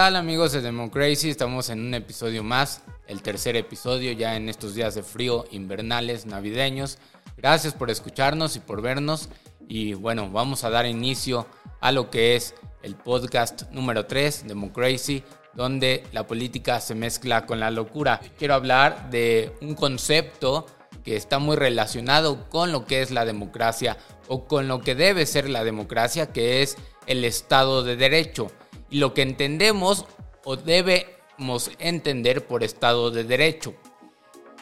[0.00, 1.28] tal amigos de Democracy?
[1.28, 6.24] Estamos en un episodio más, el tercer episodio ya en estos días de frío invernales,
[6.24, 6.96] navideños.
[7.36, 9.28] Gracias por escucharnos y por vernos.
[9.68, 11.46] Y bueno, vamos a dar inicio
[11.82, 15.22] a lo que es el podcast número 3, Democracy,
[15.52, 18.22] donde la política se mezcla con la locura.
[18.38, 20.64] Quiero hablar de un concepto
[21.04, 23.98] que está muy relacionado con lo que es la democracia
[24.28, 28.50] o con lo que debe ser la democracia, que es el Estado de Derecho.
[28.90, 30.04] Y lo que entendemos
[30.44, 33.74] o debemos entender por Estado de Derecho.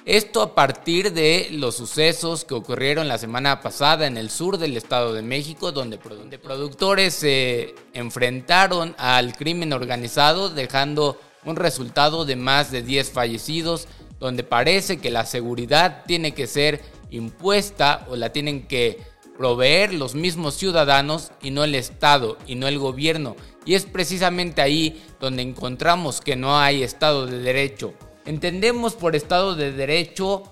[0.05, 4.75] Esto a partir de los sucesos que ocurrieron la semana pasada en el sur del
[4.77, 12.71] Estado de México, donde, productores se enfrentaron al crimen organizado, dejando un resultado de más
[12.71, 13.87] de 10 fallecidos,
[14.19, 18.99] donde parece que la seguridad tiene que ser impuesta o la tienen que
[19.39, 23.37] proveer los mismos ciudadanos y no el Estado y no el gobierno.
[23.65, 27.95] Y es precisamente ahí donde encontramos que no hay Estado de Derecho.
[28.27, 30.43] Entendemos por Estado de Derecho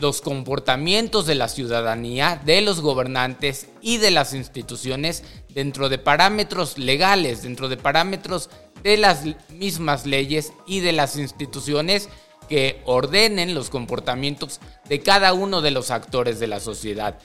[0.00, 5.22] los comportamientos de la ciudadanía, de los gobernantes y de las instituciones
[5.54, 8.50] dentro de parámetros legales, dentro de parámetros
[8.82, 12.08] de las mismas leyes y de las instituciones
[12.48, 17.18] que ordenen los comportamientos de cada uno de los actores de la sociedad.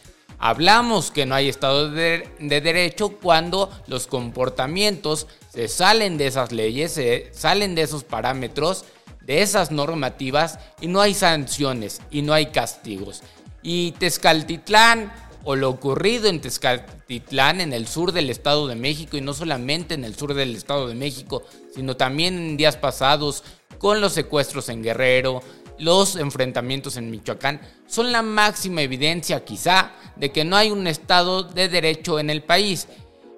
[0.45, 6.91] Hablamos que no hay Estado de, Derecho cuando los comportamientos se salen de esas leyes,
[6.91, 8.83] se salen de esos parámetros,
[9.21, 13.21] de esas normativas y no hay sanciones y no hay castigos.
[13.61, 15.13] Y Tezcaltitlán
[15.45, 19.93] o lo ocurrido en Tezcaltitlán, en el sur del Estado de México, y no solamente
[19.93, 23.45] en el sur del Estado de México, sino también en días pasados
[23.77, 25.41] con los secuestros en Guerrero,
[25.77, 31.43] los enfrentamientos en Michoacán, son la máxima evidencia quizá de que no hay un Estado
[31.43, 32.87] de Derecho en el país.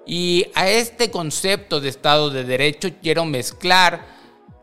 [0.06, 4.06] Y a este concepto de Estado de Derecho quiero mezclar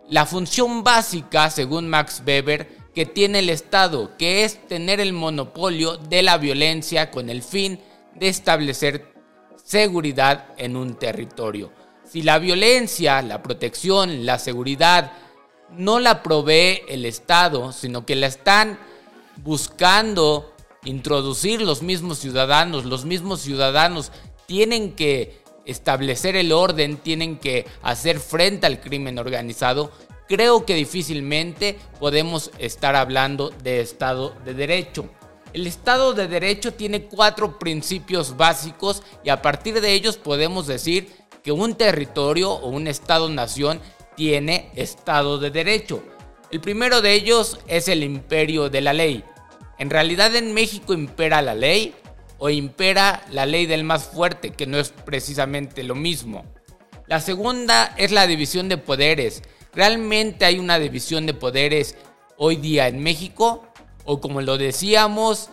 [0.09, 5.97] la función básica, según Max Weber, que tiene el Estado, que es tener el monopolio
[5.97, 7.79] de la violencia con el fin
[8.15, 9.13] de establecer
[9.63, 11.71] seguridad en un territorio.
[12.05, 15.11] Si la violencia, la protección, la seguridad
[15.77, 18.79] no la provee el Estado, sino que la están
[19.37, 20.53] buscando
[20.85, 24.11] introducir los mismos ciudadanos, los mismos ciudadanos
[24.45, 29.91] tienen que establecer el orden, tienen que hacer frente al crimen organizado,
[30.27, 35.09] creo que difícilmente podemos estar hablando de Estado de Derecho.
[35.53, 41.11] El Estado de Derecho tiene cuatro principios básicos y a partir de ellos podemos decir
[41.43, 43.79] que un territorio o un Estado-nación
[44.15, 46.03] tiene Estado de Derecho.
[46.51, 49.23] El primero de ellos es el imperio de la ley.
[49.79, 51.95] En realidad en México impera la ley
[52.37, 56.45] o impera la ley del más fuerte, que no es precisamente lo mismo.
[57.07, 59.41] La segunda es la división de poderes.
[59.73, 61.95] ¿Realmente hay una división de poderes
[62.37, 63.65] hoy día en México?
[64.05, 65.49] O como lo decíamos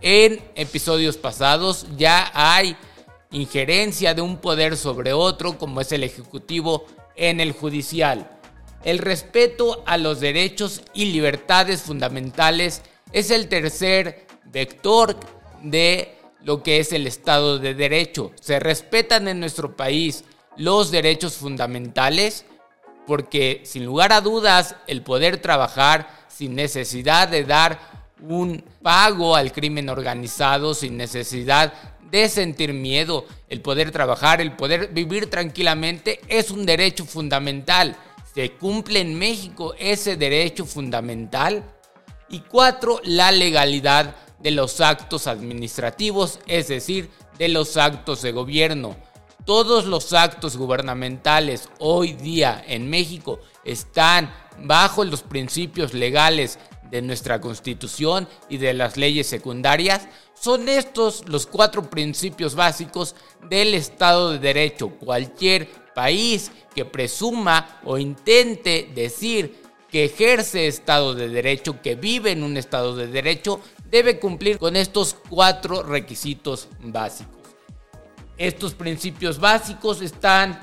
[0.00, 2.76] en episodios pasados, ya hay
[3.30, 6.86] injerencia de un poder sobre otro, como es el Ejecutivo
[7.18, 8.30] en el Judicial.
[8.84, 15.16] El respeto a los derechos y libertades fundamentales es el tercer vector
[15.62, 18.32] de lo que es el Estado de Derecho.
[18.40, 20.24] Se respetan en nuestro país
[20.56, 22.46] los derechos fundamentales
[23.06, 27.78] porque sin lugar a dudas el poder trabajar sin necesidad de dar
[28.20, 31.72] un pago al crimen organizado, sin necesidad
[32.10, 37.96] de sentir miedo, el poder trabajar, el poder vivir tranquilamente es un derecho fundamental.
[38.34, 41.64] Se cumple en México ese derecho fundamental.
[42.30, 48.96] Y cuatro, la legalidad de los actos administrativos, es decir, de los actos de gobierno.
[49.44, 54.32] Todos los actos gubernamentales hoy día en México están
[54.62, 56.58] bajo los principios legales
[56.90, 60.08] de nuestra constitución y de las leyes secundarias.
[60.34, 63.14] Son estos los cuatro principios básicos
[63.48, 64.90] del Estado de Derecho.
[64.90, 72.42] Cualquier país que presuma o intente decir que ejerce Estado de Derecho, que vive en
[72.42, 73.60] un Estado de Derecho,
[73.90, 77.34] debe cumplir con estos cuatro requisitos básicos.
[78.36, 80.60] Estos principios básicos están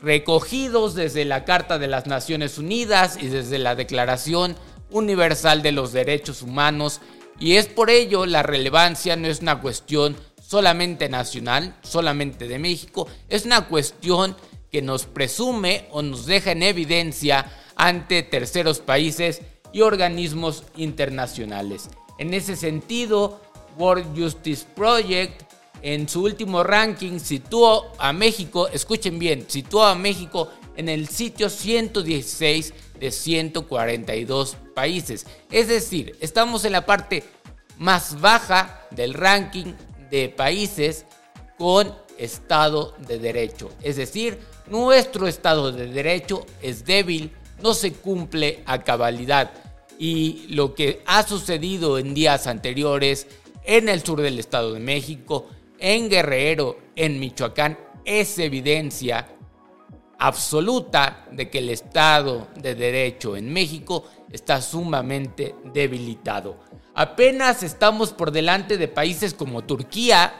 [0.00, 4.56] recogidos desde la Carta de las Naciones Unidas y desde la Declaración
[4.90, 7.00] Universal de los Derechos Humanos
[7.40, 13.06] y es por ello la relevancia no es una cuestión solamente nacional, solamente de México,
[13.28, 14.36] es una cuestión
[14.70, 19.42] que nos presume o nos deja en evidencia ante terceros países
[19.72, 21.88] y organismos internacionales.
[22.18, 23.40] En ese sentido,
[23.78, 25.42] World Justice Project
[25.82, 31.50] en su último ranking situó a México, escuchen bien, situó a México en el sitio
[31.50, 35.26] 116 de 142 países.
[35.50, 37.24] Es decir, estamos en la parte
[37.78, 39.74] más baja del ranking
[40.10, 41.04] de países
[41.56, 43.70] con Estado de Derecho.
[43.82, 49.50] Es decir, nuestro Estado de Derecho es débil, no se cumple a cabalidad.
[49.98, 53.26] Y lo que ha sucedido en días anteriores
[53.64, 55.46] en el sur del Estado de México,
[55.78, 59.28] en Guerrero, en Michoacán, es evidencia
[60.18, 66.58] absoluta de que el Estado de Derecho en México está sumamente debilitado.
[66.94, 70.32] Apenas estamos por delante de países como Turquía,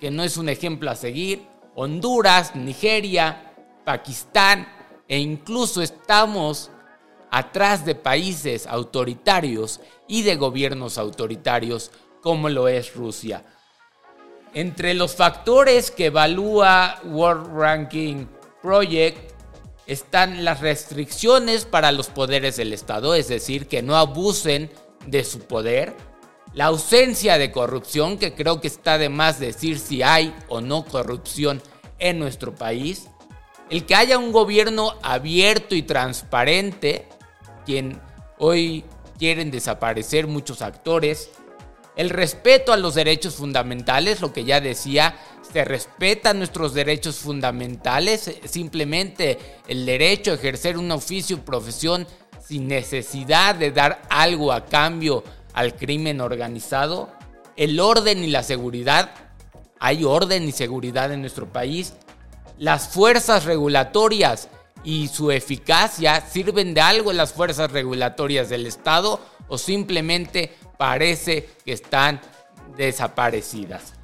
[0.00, 3.52] que no es un ejemplo a seguir, Honduras, Nigeria,
[3.84, 4.66] Pakistán
[5.06, 6.70] e incluso estamos
[7.30, 11.90] atrás de países autoritarios y de gobiernos autoritarios
[12.22, 13.44] como lo es Rusia.
[14.54, 18.26] Entre los factores que evalúa World Ranking
[18.62, 19.32] Project
[19.86, 24.70] están las restricciones para los poderes del Estado, es decir, que no abusen
[25.06, 25.94] de su poder,
[26.52, 30.84] la ausencia de corrupción, que creo que está de más decir si hay o no
[30.84, 31.62] corrupción
[31.98, 33.06] en nuestro país,
[33.68, 37.08] el que haya un gobierno abierto y transparente,
[37.64, 38.00] quien
[38.38, 38.84] hoy
[39.18, 41.30] quieren desaparecer muchos actores,
[41.96, 45.16] el respeto a los derechos fundamentales, lo que ya decía,
[45.52, 52.06] se respetan nuestros derechos fundamentales, simplemente el derecho a ejercer un oficio o profesión
[52.46, 57.12] sin necesidad de dar algo a cambio al crimen organizado,
[57.56, 59.10] el orden y la seguridad,
[59.78, 61.94] hay orden y seguridad en nuestro país,
[62.58, 64.48] las fuerzas regulatorias
[64.84, 71.72] y su eficacia sirven de algo las fuerzas regulatorias del Estado o simplemente parece que
[71.72, 72.20] están
[72.76, 73.99] desaparecidas.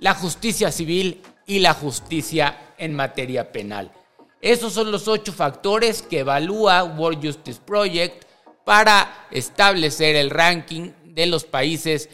[0.00, 3.92] La justicia civil y la justicia en materia penal.
[4.40, 8.24] Esos son los ocho factores que evalúa World Justice Project
[8.64, 12.08] para establecer el ranking de los países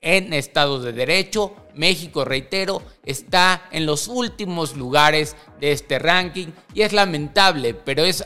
[0.00, 1.56] en Estado de Derecho.
[1.74, 8.24] México, reitero, está en los últimos lugares de este ranking y es lamentable, pero es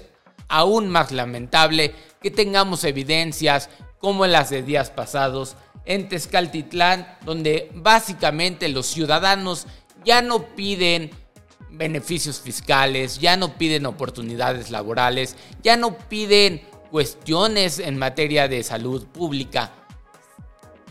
[0.48, 5.56] aún más lamentable que tengamos evidencias como las de días pasados
[5.87, 9.67] en Tezcaltitlán, donde básicamente los ciudadanos
[10.05, 11.11] ya no piden
[11.71, 19.06] beneficios fiscales, ya no piden oportunidades laborales, ya no piden cuestiones en materia de salud
[19.06, 19.73] pública,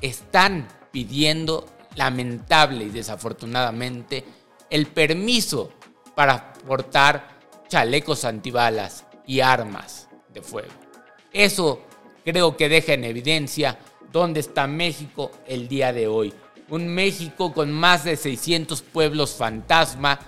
[0.02, 1.66] están pidiendo
[1.96, 4.24] lamentable y desafortunadamente
[4.70, 5.72] el permiso
[6.16, 10.72] para portar chalecos antibalas y armas de fuego.
[11.32, 11.82] Eso
[12.24, 13.78] creo que deja en evidencia
[14.16, 16.34] dónde está México el día de hoy.
[16.70, 20.22] Un México con más de 600 pueblos fantasma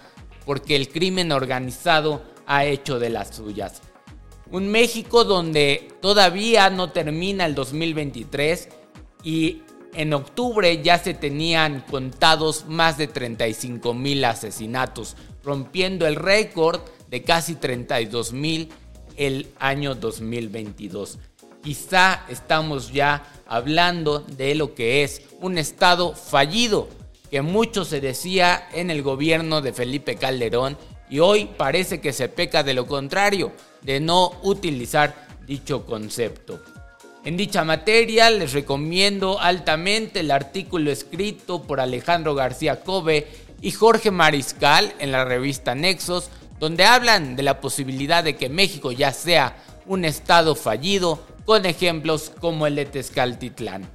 [0.45, 3.81] porque el crimen organizado ha hecho de las suyas.
[4.51, 8.68] Un México donde todavía no termina el 2023
[9.24, 9.62] y
[9.94, 17.24] en octubre ya se tenían contados más de 35 mil asesinatos, rompiendo el récord de
[17.24, 18.68] casi 32 mil
[19.16, 21.19] el año 2022.
[21.68, 26.88] Quizá estamos ya hablando de lo que es un Estado fallido,
[27.30, 30.78] que mucho se decía en el gobierno de Felipe Calderón
[31.09, 36.64] y hoy parece que se peca de lo contrario, de no utilizar dicho concepto.
[37.26, 43.28] En dicha materia les recomiendo altamente el artículo escrito por Alejandro García Cove
[43.62, 46.30] y Jorge Mariscal en la revista Nexos,
[46.62, 52.30] donde hablan de la posibilidad de que México ya sea un estado fallido, con ejemplos
[52.42, 53.89] como el de Tezcaltitlán.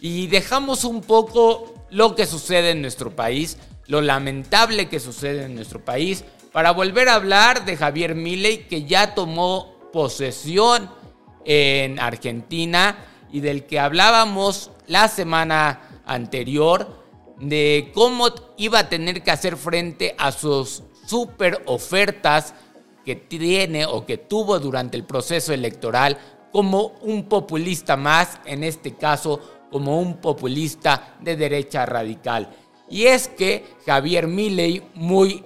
[0.00, 5.54] Y dejamos un poco lo que sucede en nuestro país, lo lamentable que sucede en
[5.54, 10.90] nuestro país, para volver a hablar de Javier Milei que ya tomó posesión
[11.44, 12.96] en Argentina
[13.30, 17.04] y del que hablábamos la semana anterior
[17.38, 22.54] de cómo iba a tener que hacer frente a sus super ofertas
[23.04, 26.18] que tiene o que tuvo durante el proceso electoral
[26.56, 32.48] como un populista más, en este caso como un populista de derecha radical.
[32.88, 35.44] Y es que Javier Milei, muy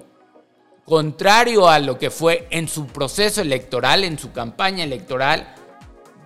[0.85, 5.53] contrario a lo que fue en su proceso electoral, en su campaña electoral,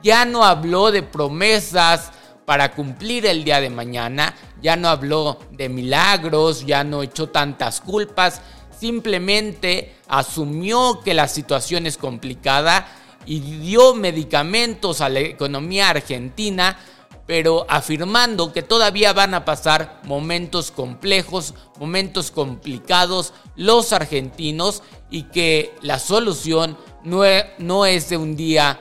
[0.02, 2.12] ya no habló de promesas
[2.44, 7.80] para cumplir el día de mañana, ya no habló de milagros, ya no echó tantas
[7.80, 8.42] culpas,
[8.78, 12.86] simplemente asumió que la situación es complicada
[13.26, 16.78] y dio medicamentos a la economía argentina,
[17.26, 25.74] pero afirmando que todavía van a pasar momentos complejos, momentos complicados los argentinos y que
[25.80, 28.78] la solución no es, no es de un día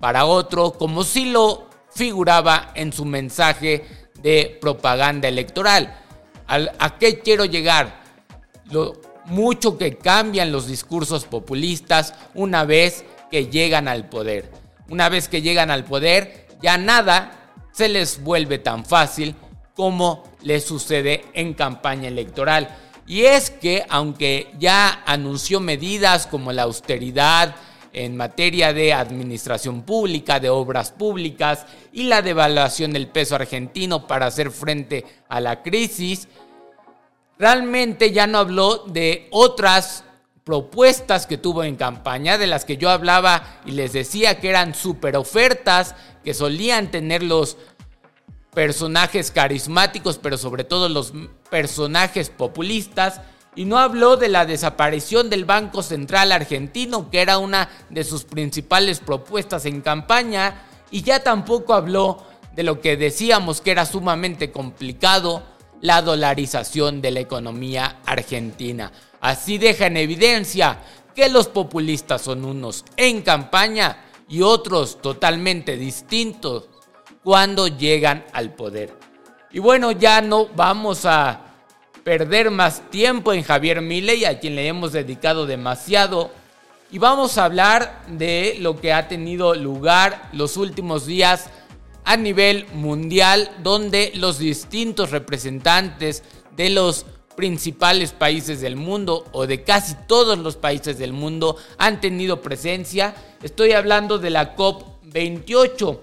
[0.00, 6.00] para otro, como si lo figuraba en su mensaje de propaganda electoral.
[6.46, 8.02] ¿A qué quiero llegar?
[8.70, 14.50] Lo mucho que cambian los discursos populistas una vez que llegan al poder.
[14.88, 19.34] Una vez que llegan al poder, ya nada se les vuelve tan fácil
[19.74, 22.68] como les sucede en campaña electoral.
[23.06, 27.54] Y es que aunque ya anunció medidas como la austeridad
[27.92, 34.26] en materia de administración pública, de obras públicas y la devaluación del peso argentino para
[34.26, 36.28] hacer frente a la crisis,
[37.38, 40.04] realmente ya no habló de otras
[40.44, 44.74] propuestas que tuvo en campaña, de las que yo hablaba y les decía que eran
[44.74, 47.56] super ofertas, que solían tener los
[48.52, 51.12] personajes carismáticos, pero sobre todo los
[51.50, 53.20] personajes populistas.
[53.56, 58.24] Y no habló de la desaparición del Banco Central argentino, que era una de sus
[58.24, 60.62] principales propuestas en campaña.
[60.90, 62.24] Y ya tampoco habló
[62.54, 65.42] de lo que decíamos que era sumamente complicado,
[65.80, 68.90] la dolarización de la economía argentina.
[69.24, 70.80] Así deja en evidencia
[71.14, 76.68] que los populistas son unos en campaña y otros totalmente distintos
[77.22, 78.92] cuando llegan al poder.
[79.50, 81.40] Y bueno, ya no vamos a
[82.04, 86.30] perder más tiempo en Javier Milei, a quien le hemos dedicado demasiado.
[86.90, 91.48] Y vamos a hablar de lo que ha tenido lugar los últimos días
[92.04, 96.22] a nivel mundial, donde los distintos representantes
[96.56, 102.00] de los principales países del mundo o de casi todos los países del mundo han
[102.00, 103.14] tenido presencia.
[103.42, 105.98] Estoy hablando de la COP28,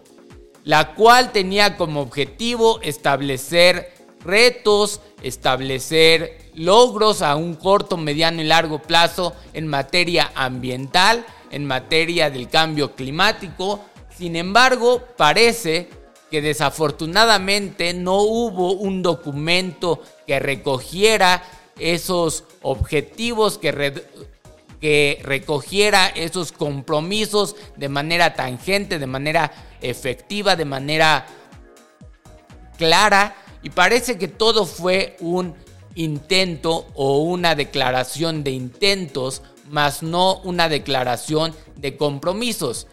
[0.64, 8.80] la cual tenía como objetivo establecer retos, establecer logros a un corto, mediano y largo
[8.82, 13.80] plazo en materia ambiental, en materia del cambio climático.
[14.16, 15.90] Sin embargo, parece
[16.32, 21.44] que desafortunadamente no hubo un documento que recogiera
[21.78, 31.28] esos objetivos, que, recogiera esos compromisos de manera tangente, de manera efectiva, de manera
[32.78, 33.36] clara.
[33.62, 35.54] Y parece que todo fue un
[35.96, 42.88] intento o una declaración de intentos, más no una declaración de compromisos.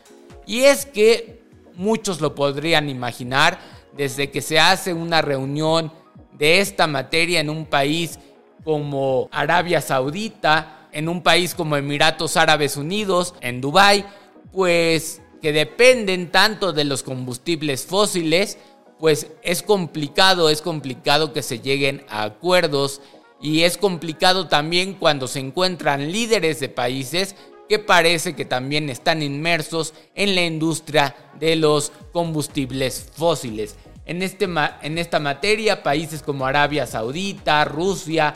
[0.44, 1.37] Y es que
[1.78, 3.58] muchos lo podrían imaginar,
[3.96, 5.90] desde que se hace una reunión
[6.36, 8.18] de esta materia en un país
[8.64, 14.04] como Arabia Saudita, en un país como Emiratos Árabes Unidos, en Dubái,
[14.52, 18.58] pues que dependen tanto de los combustibles fósiles,
[18.98, 23.00] pues es complicado, es complicado que se lleguen a acuerdos
[23.40, 27.36] y es complicado también cuando se encuentran líderes de países
[27.68, 33.76] que parece que también están inmersos en la industria de los combustibles fósiles.
[34.06, 34.48] En, este,
[34.82, 38.34] en esta materia, países como Arabia Saudita, Rusia,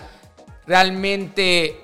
[0.66, 1.80] realmente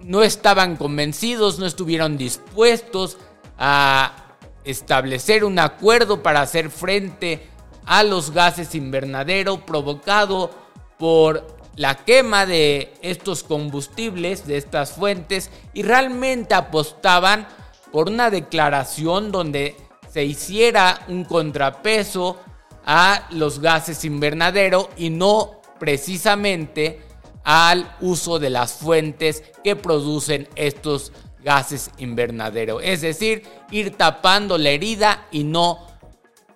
[0.00, 3.16] no estaban convencidos, no estuvieron dispuestos
[3.58, 7.48] a establecer un acuerdo para hacer frente
[7.86, 10.50] a los gases invernadero provocado
[10.98, 17.46] por la quema de estos combustibles, de estas fuentes, y realmente apostaban
[17.90, 19.76] por una declaración donde
[20.10, 22.38] se hiciera un contrapeso
[22.84, 27.00] a los gases invernadero y no precisamente
[27.44, 31.12] al uso de las fuentes que producen estos
[31.42, 32.80] gases invernadero.
[32.80, 35.86] Es decir, ir tapando la herida y no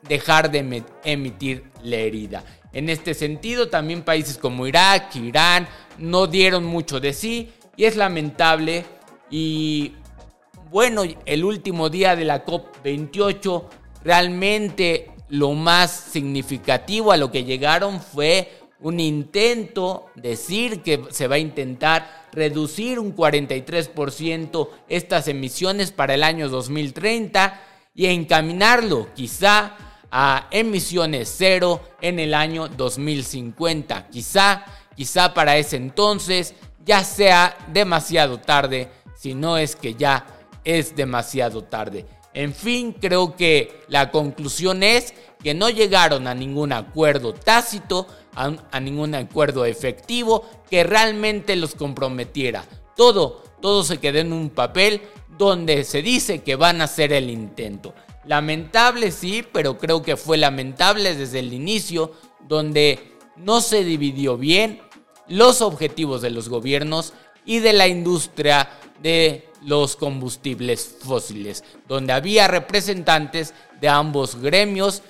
[0.02, 2.44] dejar de emitir la herida.
[2.76, 5.66] En este sentido, también países como Irak, Irán,
[5.96, 8.84] no dieron mucho de sí y es lamentable.
[9.30, 9.94] Y
[10.70, 13.64] bueno, el último día de la COP28,
[14.04, 21.36] realmente lo más significativo a lo que llegaron fue un intento, decir que se va
[21.36, 27.58] a intentar reducir un 43% estas emisiones para el año 2030
[27.94, 34.08] y encaminarlo quizá a emisiones cero en el año 2050.
[34.08, 34.64] Quizá,
[34.96, 36.54] quizá para ese entonces
[36.86, 40.24] ya sea demasiado tarde, si no es que ya
[40.64, 42.06] es demasiado tarde.
[42.32, 48.52] En fin, creo que la conclusión es que no llegaron a ningún acuerdo tácito, a,
[48.70, 52.64] a, ningún acuerdo efectivo que realmente los comprometiera.
[52.96, 55.02] Todo, todo se quedó en un papel
[55.36, 57.92] donde se dice que van a hacer el intento.
[58.26, 64.80] Lamentable sí, pero creo que fue lamentable desde el inicio, donde no se dividió bien
[65.28, 67.12] los objetivos de los gobiernos
[67.44, 68.68] y de la industria
[69.02, 75.02] de los combustibles fósiles, donde había representantes de ambos gremios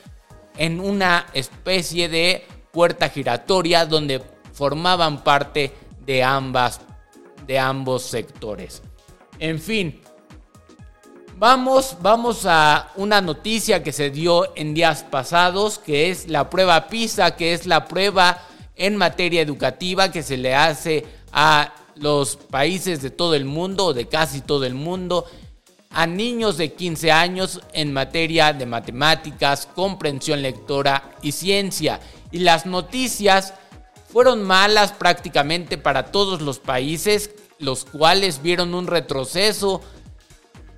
[0.56, 5.72] en una especie de puerta giratoria donde formaban parte
[6.04, 6.80] de ambas
[7.46, 8.82] de ambos sectores.
[9.38, 10.00] En fin,
[11.38, 16.88] vamos vamos a una noticia que se dio en días pasados, que es la prueba
[16.88, 18.42] PISA, que es la prueba
[18.74, 23.94] en materia educativa que se le hace a los países de todo el mundo, o
[23.94, 25.26] de casi todo el mundo,
[25.90, 32.00] a niños de 15 años en materia de matemáticas, comprensión lectora y ciencia.
[32.30, 33.54] Y las noticias
[34.12, 39.80] fueron malas prácticamente para todos los países, los cuales vieron un retroceso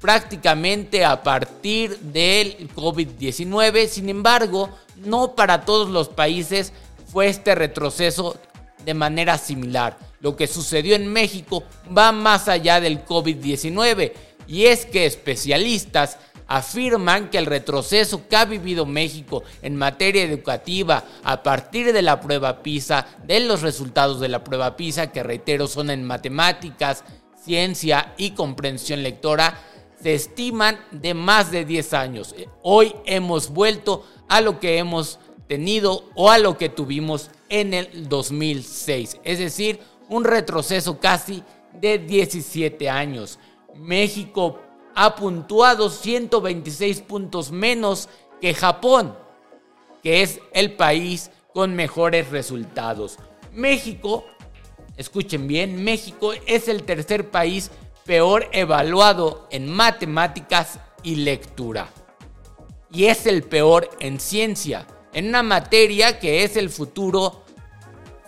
[0.00, 3.88] prácticamente a partir del COVID-19.
[3.88, 6.72] Sin embargo, no para todos los países
[7.10, 8.36] fue este retroceso
[8.84, 9.98] de manera similar.
[10.20, 11.62] Lo que sucedió en México
[11.96, 14.12] va más allá del COVID-19
[14.46, 21.04] y es que especialistas afirman que el retroceso que ha vivido México en materia educativa
[21.22, 25.68] a partir de la prueba PISA, de los resultados de la prueba PISA, que reitero
[25.68, 27.04] son en matemáticas,
[27.44, 29.60] ciencia y comprensión lectora,
[30.02, 32.34] se estiman de más de 10 años.
[32.62, 38.08] Hoy hemos vuelto a lo que hemos tenido o a lo que tuvimos en el
[38.08, 43.38] 2006, es decir, un retroceso casi de 17 años.
[43.74, 44.58] México
[44.94, 48.08] ha puntuado 126 puntos menos
[48.40, 49.16] que Japón,
[50.02, 53.18] que es el país con mejores resultados.
[53.52, 54.24] México,
[54.96, 57.70] escuchen bien, México es el tercer país
[58.08, 61.90] peor evaluado en matemáticas y lectura.
[62.90, 67.44] Y es el peor en ciencia, en una materia que es el futuro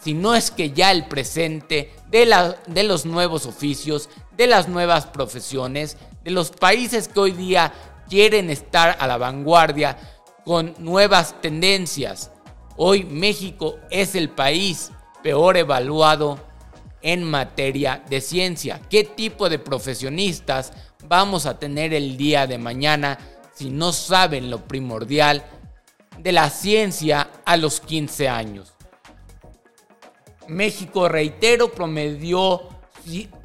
[0.03, 4.69] si no es que ya el presente de, la, de los nuevos oficios, de las
[4.69, 7.73] nuevas profesiones, de los países que hoy día
[8.07, 9.97] quieren estar a la vanguardia
[10.45, 12.31] con nuevas tendencias.
[12.77, 14.90] Hoy México es el país
[15.23, 16.38] peor evaluado
[17.03, 18.81] en materia de ciencia.
[18.89, 20.73] ¿Qué tipo de profesionistas
[21.09, 23.19] vamos a tener el día de mañana
[23.55, 25.45] si no saben lo primordial
[26.19, 28.73] de la ciencia a los 15 años?
[30.49, 32.69] México, reitero, promedió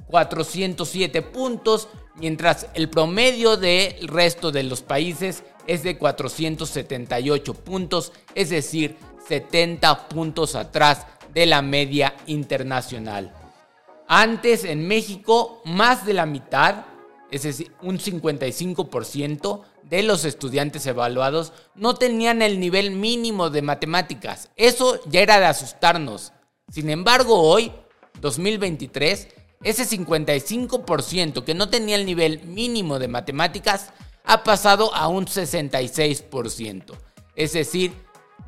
[0.08, 8.50] 407 puntos, mientras el promedio del resto de los países es de 478 puntos, es
[8.50, 13.34] decir, 70 puntos atrás de la media internacional.
[14.08, 16.86] Antes en México, más de la mitad,
[17.32, 24.50] es decir, un 55% de los estudiantes evaluados no tenían el nivel mínimo de matemáticas.
[24.56, 26.34] Eso ya era de asustarnos.
[26.72, 27.72] Sin embargo, hoy,
[28.22, 29.28] 2023,
[29.64, 33.92] ese 55% que no tenía el nivel mínimo de matemáticas
[34.24, 36.94] ha pasado a un 66%.
[37.36, 37.94] Es decir,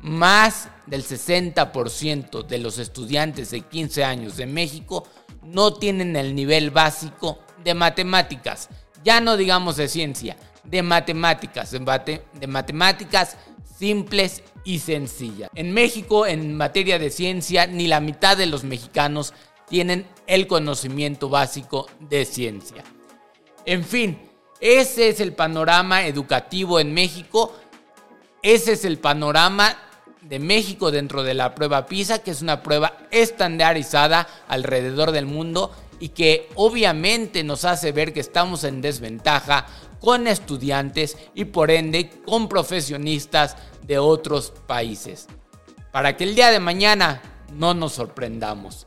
[0.00, 5.06] más del 60% de los estudiantes de 15 años de México
[5.42, 8.68] no tienen el nivel básico de matemáticas.
[9.04, 13.36] Ya no digamos de ciencia, de matemáticas, de, matemáticas
[13.78, 15.50] simples y sencillas.
[15.54, 19.32] En México, en materia de ciencia, ni la mitad de los mexicanos
[19.68, 22.82] tienen el conocimiento básico de ciencia.
[23.64, 24.18] En fin,
[24.60, 27.54] ese es el panorama educativo en México.
[28.42, 29.76] Ese es el panorama
[30.22, 35.72] de México dentro de la prueba PISA, que es una prueba estandarizada alrededor del mundo
[36.00, 39.66] y que obviamente nos hace ver que estamos en desventaja
[40.00, 45.26] con estudiantes y por ende con profesionistas de otros países.
[45.90, 48.86] Para que el día de mañana no nos sorprendamos.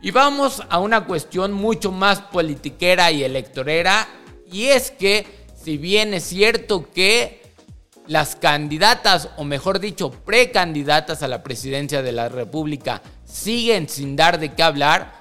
[0.00, 4.08] Y vamos a una cuestión mucho más politiquera y electorera.
[4.50, 7.37] Y es que si bien es cierto que
[8.08, 14.40] las candidatas, o mejor dicho, precandidatas a la presidencia de la República siguen sin dar
[14.40, 15.12] de qué hablar,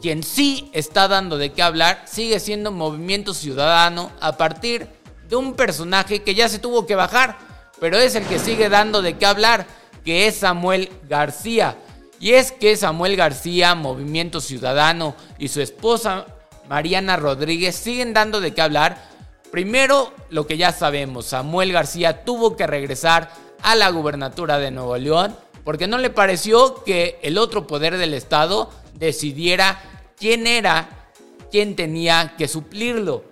[0.00, 4.86] quien sí está dando de qué hablar sigue siendo Movimiento Ciudadano a partir
[5.28, 7.38] de un personaje que ya se tuvo que bajar,
[7.80, 9.66] pero es el que sigue dando de qué hablar,
[10.04, 11.76] que es Samuel García.
[12.20, 16.26] Y es que Samuel García, Movimiento Ciudadano y su esposa
[16.68, 19.07] Mariana Rodríguez siguen dando de qué hablar.
[19.50, 23.30] Primero, lo que ya sabemos, Samuel García tuvo que regresar
[23.62, 25.34] a la gubernatura de Nuevo León
[25.64, 29.80] porque no le pareció que el otro poder del Estado decidiera
[30.16, 31.10] quién era
[31.50, 33.24] quien tenía que suplirlo.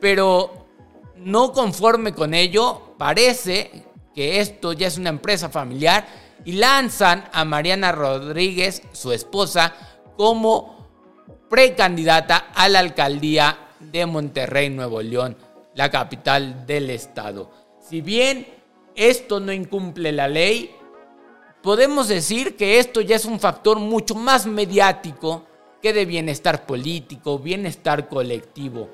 [0.00, 0.68] Pero
[1.16, 6.06] no conforme con ello, parece que esto ya es una empresa familiar
[6.44, 9.74] y lanzan a Mariana Rodríguez, su esposa,
[10.16, 10.88] como
[11.48, 15.36] precandidata a la alcaldía de Monterrey, Nuevo León,
[15.74, 17.50] la capital del estado.
[17.80, 18.46] Si bien
[18.94, 20.70] esto no incumple la ley,
[21.62, 25.46] podemos decir que esto ya es un factor mucho más mediático
[25.80, 28.90] que de bienestar político, bienestar colectivo.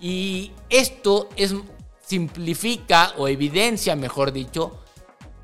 [0.00, 1.54] Y esto es,
[2.04, 4.78] simplifica o evidencia, mejor dicho,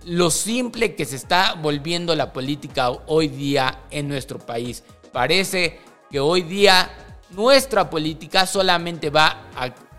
[0.04, 4.82] lo simple que se está volviendo la política hoy día en nuestro país.
[5.12, 6.90] Parece que hoy día
[7.30, 9.50] nuestra política solamente va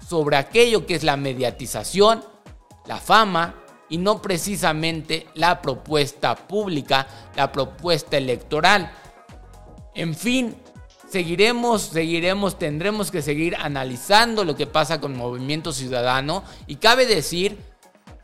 [0.09, 2.23] sobre aquello que es la mediatización,
[2.87, 8.91] la fama y no precisamente la propuesta pública, la propuesta electoral.
[9.93, 10.55] En fin,
[11.07, 17.59] seguiremos, seguiremos, tendremos que seguir analizando lo que pasa con Movimiento Ciudadano y cabe decir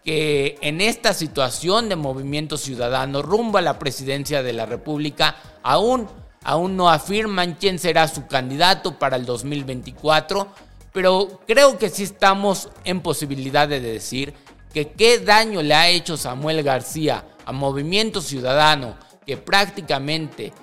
[0.03, 6.07] que en esta situación de Movimiento Ciudadano rumbo a la presidencia de la República aún
[6.45, 10.47] aún no afirman quién será su candidato para el 2024,
[10.95, 14.33] pero creo que sí estamos en posibilidad de decir
[14.73, 20.53] que qué daño le ha hecho Samuel García a Movimiento Ciudadano, que prácticamente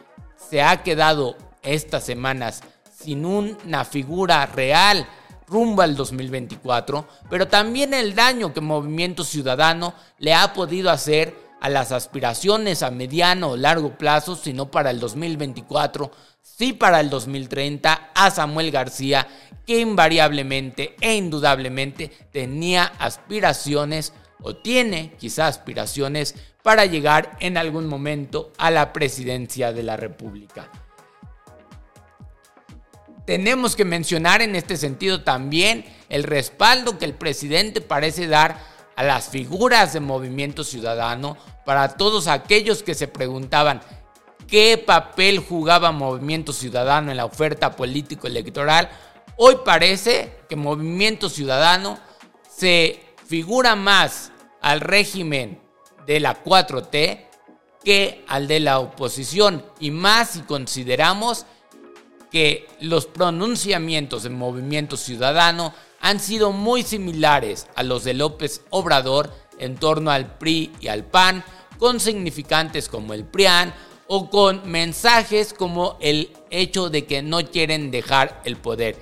[0.49, 2.63] se ha quedado estas semanas
[2.99, 5.07] sin una figura real
[5.47, 11.69] rumbo al 2024, pero también el daño que Movimiento Ciudadano le ha podido hacer a
[11.69, 16.11] las aspiraciones a mediano o largo plazo, sino para el 2024,
[16.57, 19.27] sí para el 2030, a Samuel García,
[19.67, 28.53] que invariablemente e indudablemente tenía aspiraciones o tiene quizás aspiraciones para llegar en algún momento
[28.59, 30.69] a la presidencia de la República.
[33.25, 38.59] Tenemos que mencionar en este sentido también el respaldo que el presidente parece dar
[38.97, 43.81] a las figuras de movimiento ciudadano, para todos aquellos que se preguntaban
[44.53, 48.91] qué papel jugaba Movimiento Ciudadano en la oferta político-electoral,
[49.37, 51.99] hoy parece que Movimiento Ciudadano
[52.55, 55.59] se figura más al régimen
[56.07, 57.29] de la 4T
[57.83, 59.65] que al de la oposición.
[59.81, 61.47] Y más si consideramos
[62.31, 69.33] que los pronunciamientos del movimiento ciudadano han sido muy similares a los de López Obrador
[69.59, 71.43] en torno al PRI y al PAN,
[71.79, 73.73] con significantes como el PRIAN
[74.15, 78.95] o con mensajes como el hecho de que no quieren dejar el poder.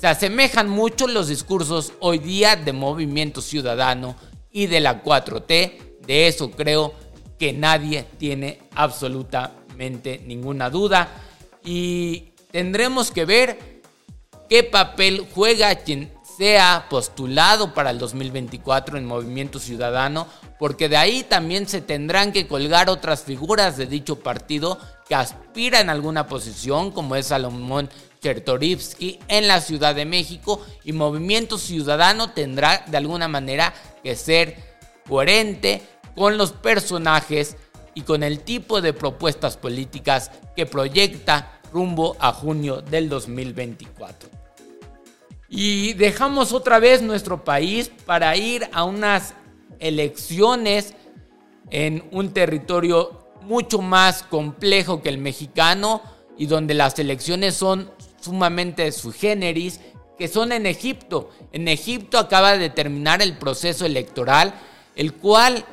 [0.00, 4.14] Se asemejan mucho los discursos hoy día de Movimiento Ciudadano
[4.52, 6.94] y de la 4T, de eso creo
[7.36, 11.08] que nadie tiene absolutamente ninguna duda
[11.64, 13.82] y tendremos que ver
[14.48, 20.26] qué papel juega quien sea postulado para el 2024 en Movimiento Ciudadano,
[20.58, 25.88] porque de ahí también se tendrán que colgar otras figuras de dicho partido que aspiran
[25.88, 32.30] a alguna posición, como es Salomón Chertorivsky en la Ciudad de México, y Movimiento Ciudadano
[32.30, 34.56] tendrá de alguna manera que ser
[35.08, 35.82] coherente
[36.16, 37.56] con los personajes
[37.94, 44.43] y con el tipo de propuestas políticas que proyecta rumbo a junio del 2024.
[45.56, 49.34] Y dejamos otra vez nuestro país para ir a unas
[49.78, 50.94] elecciones
[51.70, 56.02] en un territorio mucho más complejo que el mexicano
[56.36, 57.88] y donde las elecciones son
[58.20, 59.78] sumamente su generis,
[60.18, 61.30] que son en Egipto.
[61.52, 64.54] En Egipto acaba de terminar el proceso electoral,
[64.96, 65.64] el cual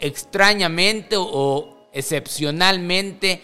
[0.00, 3.42] extrañamente o excepcionalmente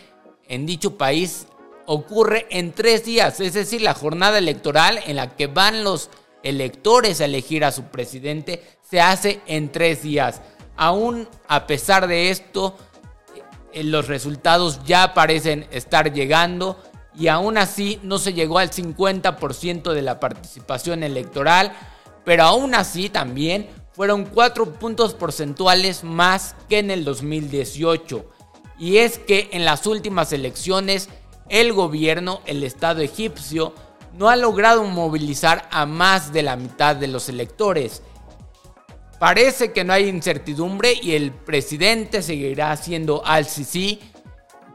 [0.48, 1.46] en dicho país
[1.86, 6.10] ocurre en tres días, es decir, la jornada electoral en la que van los
[6.42, 10.40] electores a elegir a su presidente se hace en tres días.
[10.76, 12.76] Aún a pesar de esto,
[13.72, 16.78] eh, los resultados ya parecen estar llegando
[17.14, 21.72] y aún así no se llegó al 50% de la participación electoral,
[22.24, 28.24] pero aún así también fueron cuatro puntos porcentuales más que en el 2018.
[28.78, 31.08] Y es que en las últimas elecciones
[31.48, 33.74] el gobierno, el Estado egipcio,
[34.16, 38.02] no ha logrado movilizar a más de la mitad de los electores.
[39.18, 44.00] Parece que no hay incertidumbre y el presidente seguirá siendo Al-Sisi,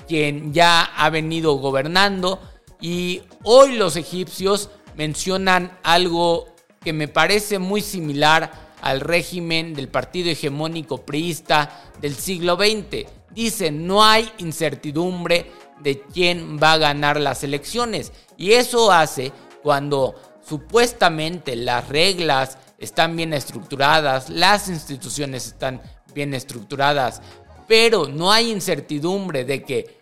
[0.07, 2.39] quien ya ha venido gobernando.
[2.79, 6.47] Y hoy los egipcios mencionan algo
[6.83, 13.05] que me parece muy similar al régimen del partido hegemónico priista del siglo XX.
[13.31, 15.51] Dicen, no hay incertidumbre
[15.81, 18.11] de quién va a ganar las elecciones.
[18.37, 19.31] Y eso hace
[19.63, 20.15] cuando
[20.47, 25.81] supuestamente las reglas están bien estructuradas, las instituciones están
[26.13, 27.21] bien estructuradas,
[27.67, 29.97] pero no hay incertidumbre de que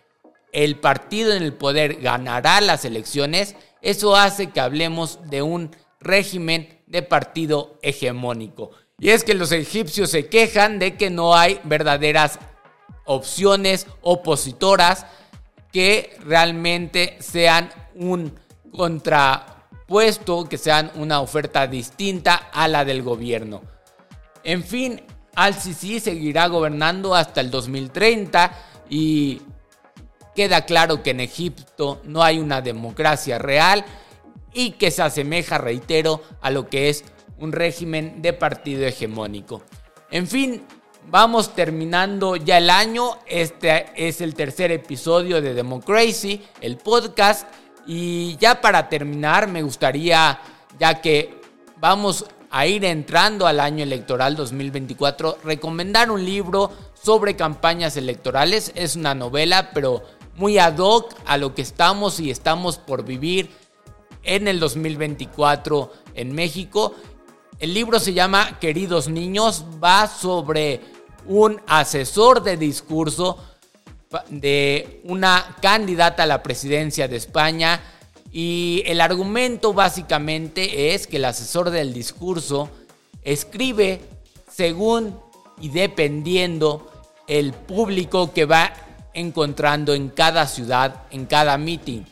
[0.52, 6.80] el partido en el poder ganará las elecciones, eso hace que hablemos de un régimen
[6.86, 8.70] de partido hegemónico.
[8.98, 12.38] Y es que los egipcios se quejan de que no hay verdaderas
[13.04, 15.06] opciones opositoras
[15.76, 18.32] que realmente sean un
[18.72, 23.60] contrapuesto, que sean una oferta distinta a la del gobierno.
[24.42, 25.02] En fin,
[25.34, 28.52] Al-Sisi seguirá gobernando hasta el 2030
[28.88, 29.42] y
[30.34, 33.84] queda claro que en Egipto no hay una democracia real
[34.54, 37.04] y que se asemeja, reitero, a lo que es
[37.36, 39.62] un régimen de partido hegemónico.
[40.10, 40.64] En fin,
[41.10, 43.18] vamos terminando ya el año.
[43.26, 47.48] Este es el tercer episodio de Democracy, el podcast.
[47.86, 50.40] Y ya para terminar, me gustaría,
[50.78, 51.40] ya que
[51.78, 58.72] vamos a ir entrando al año electoral 2024, recomendar un libro sobre campañas electorales.
[58.74, 60.02] Es una novela, pero
[60.36, 63.50] muy ad hoc a lo que estamos y estamos por vivir
[64.22, 66.94] en el 2024 en México.
[67.58, 70.95] El libro se llama Queridos Niños, va sobre
[71.28, 73.38] un asesor de discurso
[74.30, 77.80] de una candidata a la presidencia de España
[78.32, 82.70] y el argumento básicamente es que el asesor del discurso
[83.22, 84.00] escribe
[84.50, 85.18] según
[85.60, 86.90] y dependiendo
[87.26, 88.72] el público que va
[89.14, 92.02] encontrando en cada ciudad, en cada meeting.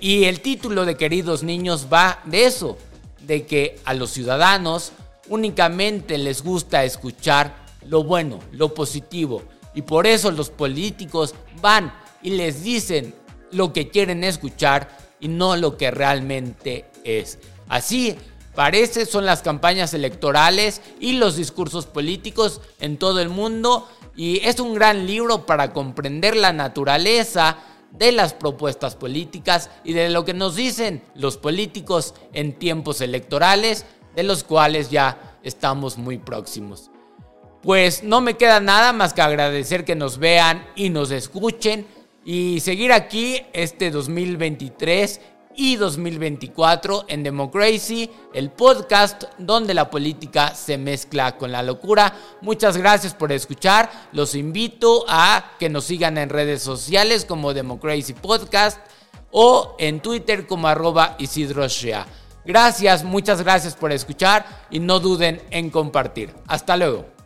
[0.00, 2.78] Y el título de Queridos Niños va de eso,
[3.26, 4.92] de que a los ciudadanos
[5.28, 9.42] únicamente les gusta escuchar lo bueno, lo positivo.
[9.74, 13.14] Y por eso los políticos van y les dicen
[13.52, 17.38] lo que quieren escuchar y no lo que realmente es.
[17.68, 18.16] Así
[18.54, 24.58] parece son las campañas electorales y los discursos políticos en todo el mundo y es
[24.58, 27.58] un gran libro para comprender la naturaleza
[27.92, 33.86] de las propuestas políticas y de lo que nos dicen los políticos en tiempos electorales,
[34.14, 36.90] de los cuales ya estamos muy próximos.
[37.62, 41.86] Pues no me queda nada más que agradecer que nos vean y nos escuchen
[42.24, 45.20] y seguir aquí este 2023
[45.58, 52.14] y 2024 en Democracy, el podcast donde la política se mezcla con la locura.
[52.42, 53.90] Muchas gracias por escuchar.
[54.12, 58.78] Los invito a que nos sigan en redes sociales como Democracy Podcast
[59.32, 61.66] o en Twitter como arroba Isidro
[62.44, 66.32] Gracias, muchas gracias por escuchar y no duden en compartir.
[66.46, 67.17] Hasta luego.